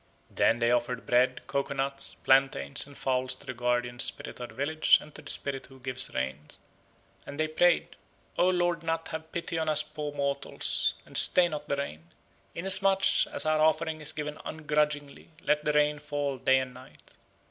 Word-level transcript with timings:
Then 0.31 0.57
they 0.57 0.71
offered 0.71 1.05
bread, 1.05 1.45
coco 1.45 1.75
nuts, 1.75 2.15
plantains, 2.15 2.87
and 2.87 2.97
fowls 2.97 3.35
to 3.35 3.45
the 3.45 3.53
guardian 3.53 3.99
spirit 3.99 4.39
of 4.39 4.49
the 4.49 4.55
village 4.55 4.97
and 4.99 5.13
to 5.13 5.21
the 5.21 5.29
spirit 5.29 5.67
who 5.67 5.79
gives 5.79 6.11
rain, 6.11 6.39
and 7.27 7.39
they 7.39 7.47
prayed, 7.47 7.95
"O 8.35 8.49
Lord 8.49 8.81
nat 8.81 9.09
have 9.09 9.31
pity 9.31 9.59
on 9.59 9.69
us 9.69 9.83
poor 9.83 10.11
mortals, 10.11 10.95
and 11.05 11.15
stay 11.15 11.47
not 11.47 11.69
the 11.69 11.75
rain. 11.75 12.09
Inasmuch 12.55 13.27
as 13.31 13.45
our 13.45 13.59
offering 13.61 14.01
is 14.01 14.11
given 14.11 14.39
ungrudgingly, 14.43 15.29
let 15.43 15.65
the 15.65 15.73
rain 15.73 15.99
fall 15.99 16.39
day 16.39 16.57
and 16.57 16.73
night." 16.73 17.13